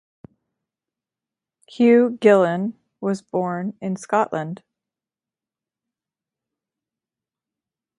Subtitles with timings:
[1.69, 4.63] Hugh Gillan was born in Scotland.